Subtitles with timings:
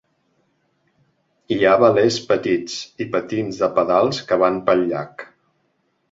[1.55, 5.23] Hi ha velers petits i patins de pedals que van pel llac.